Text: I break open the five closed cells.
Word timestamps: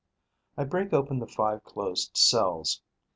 I 0.57 0.63
break 0.63 0.93
open 0.93 1.19
the 1.19 1.27
five 1.27 1.63
closed 1.63 2.17
cells. 2.17 2.81